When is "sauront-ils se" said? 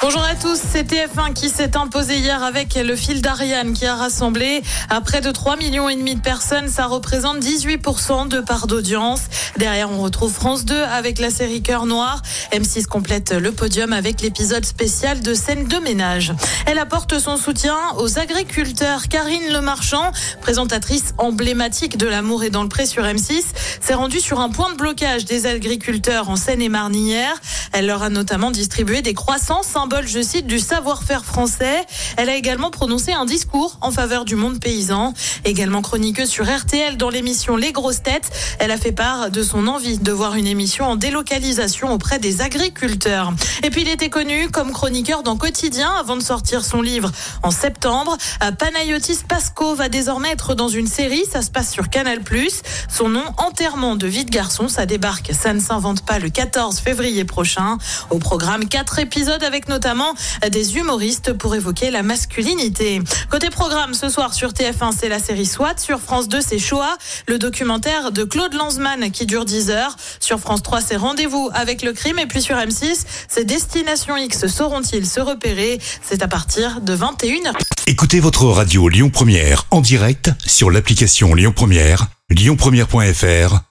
74.46-75.20